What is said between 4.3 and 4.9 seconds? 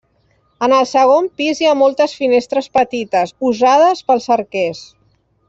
arquers.